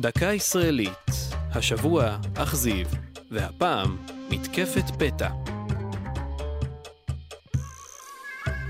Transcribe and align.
דקה 0.00 0.32
ישראלית, 0.32 1.10
השבוע 1.54 2.16
אכזיב, 2.34 2.88
והפעם 3.30 3.96
מתקפת 4.30 4.84
פתע. 4.98 5.28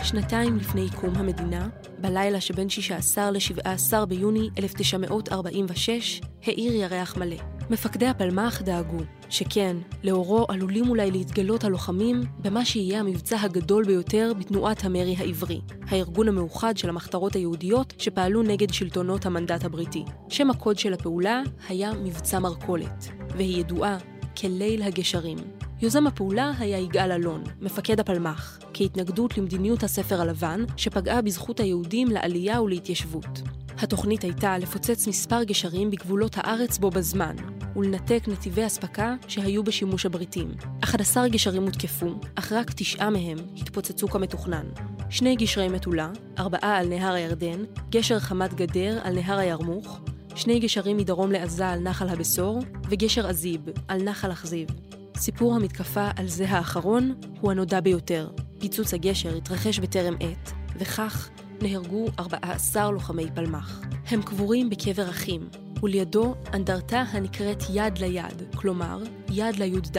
שנתיים 0.04 0.56
לפני 0.56 0.86
קום 1.00 1.14
המדינה, 1.14 1.68
בלילה 1.98 2.40
שבין 2.40 2.68
16 2.68 3.30
ל-17 3.30 4.06
ביוני 4.08 4.48
1946, 4.58 6.20
האיר 6.44 6.72
ירח 6.72 7.16
מלא. 7.16 7.55
מפקדי 7.70 8.06
הפלמ"ח 8.06 8.62
דאגו, 8.62 8.98
שכן, 9.28 9.76
לאורו 10.04 10.46
עלולים 10.48 10.88
אולי 10.88 11.10
להתגלות 11.10 11.64
הלוחמים 11.64 12.22
במה 12.38 12.64
שיהיה 12.64 13.00
המבצע 13.00 13.40
הגדול 13.40 13.84
ביותר 13.84 14.32
בתנועת 14.38 14.84
המרי 14.84 15.14
העברי, 15.18 15.60
הארגון 15.88 16.28
המאוחד 16.28 16.76
של 16.76 16.88
המחתרות 16.88 17.34
היהודיות 17.36 17.94
שפעלו 17.98 18.42
נגד 18.42 18.72
שלטונות 18.72 19.26
המנדט 19.26 19.64
הבריטי. 19.64 20.04
שם 20.28 20.50
הקוד 20.50 20.78
של 20.78 20.92
הפעולה 20.92 21.42
היה 21.68 21.92
מבצע 21.92 22.38
מרכולת, 22.38 23.08
והיא 23.36 23.60
ידועה 23.60 23.98
כליל 24.36 24.82
הגשרים. 24.82 25.38
יוזם 25.82 26.06
הפעולה 26.06 26.52
היה 26.58 26.78
יגאל 26.78 27.12
אלון, 27.12 27.44
מפקד 27.60 28.00
הפלמ"ח, 28.00 28.58
כהתנגדות 28.74 29.38
למדיניות 29.38 29.82
הספר 29.82 30.20
הלבן, 30.20 30.64
שפגעה 30.76 31.22
בזכות 31.22 31.60
היהודים 31.60 32.08
לעלייה 32.08 32.62
ולהתיישבות. 32.62 33.40
התוכנית 33.78 34.22
הייתה 34.22 34.58
לפוצץ 34.58 35.08
מספר 35.08 35.42
גשרים 35.42 35.90
בגבולות 35.90 36.36
הארץ 36.36 36.78
בו 36.78 36.90
בזמן, 36.90 37.36
ולנתק 37.76 38.24
נתיבי 38.28 38.66
אספקה 38.66 39.14
שהיו 39.28 39.64
בשימוש 39.64 40.06
הבריטים. 40.06 40.54
11 40.84 41.28
גשרים 41.28 41.62
הותקפו, 41.62 42.06
אך 42.34 42.52
רק 42.52 42.72
תשעה 42.76 43.10
מהם 43.10 43.38
התפוצצו 43.56 44.08
כמתוכנן. 44.08 44.66
שני 45.10 45.36
גשרי 45.36 45.68
מטולה, 45.68 46.10
ארבעה 46.38 46.76
על 46.78 46.88
נהר 46.88 47.14
הירדן, 47.14 47.64
גשר 47.90 48.18
חמת 48.18 48.54
גדר 48.54 48.98
על 49.02 49.14
נהר 49.14 49.38
הירמוך, 49.38 50.00
שני 50.34 50.58
גשרים 50.58 50.96
מדרום 50.96 51.32
לעזה 51.32 51.68
על 51.68 51.80
נחל 51.80 52.08
הבשור, 52.08 52.62
וגשר 52.88 53.26
עזיב 53.26 53.60
על 53.88 54.02
נחל 54.02 54.32
אכזיב. 54.32 54.68
סיפור 55.16 55.54
המתקפה 55.54 56.08
על 56.16 56.28
זה 56.28 56.48
האחרון 56.48 57.14
הוא 57.40 57.50
הנודע 57.50 57.80
ביותר. 57.80 58.30
פיצוץ 58.58 58.94
הגשר 58.94 59.36
התרחש 59.36 59.78
בטרם 59.78 60.14
עת, 60.20 60.52
וכך 60.78 61.28
נהרגו 61.62 62.06
14 62.18 62.90
לוחמי 62.90 63.26
פלמ"ח. 63.34 63.80
הם 64.08 64.22
קבורים 64.22 64.70
בקבר 64.70 65.10
אחים, 65.10 65.48
ולידו 65.82 66.34
אנדרטה 66.54 67.04
הנקראת 67.12 67.62
יד 67.72 67.98
ליד, 67.98 68.42
כלומר, 68.54 69.02
יד 69.30 69.56
לי"ד. 69.56 69.98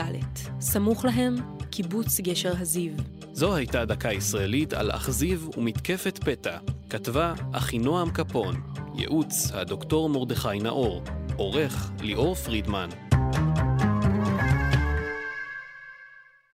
סמוך 0.61 1.05
להם, 1.05 1.35
קיבוץ 1.69 2.19
גשר 2.19 2.53
הזיו. 2.59 2.91
זו 3.33 3.55
הייתה 3.55 3.85
דקה 3.85 4.13
ישראלית 4.13 4.73
על 4.73 4.91
אכזיב 4.91 5.49
ומתקפת 5.57 6.19
פתע. 6.23 6.57
כתבה 6.89 7.33
אחינועם 7.51 8.11
קפון, 8.11 8.61
ייעוץ 8.95 9.51
הדוקטור 9.53 10.09
מרדכי 10.09 10.59
נאור, 10.61 11.01
עורך 11.35 11.91
ליאור 12.01 12.35
פרידמן. 12.35 13.06